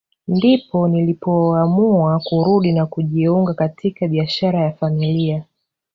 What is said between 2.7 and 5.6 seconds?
na kujiunga katika biashara ya familia